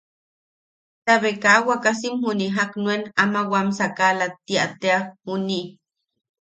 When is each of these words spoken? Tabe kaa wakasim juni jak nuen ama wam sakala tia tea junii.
Tabe 1.05 1.31
kaa 1.43 1.59
wakasim 1.67 2.13
juni 2.21 2.47
jak 2.55 2.71
nuen 2.83 3.01
ama 3.23 3.41
wam 3.51 3.67
sakala 3.79 4.25
tia 4.45 4.65
tea 4.81 4.97
junii. 5.25 5.65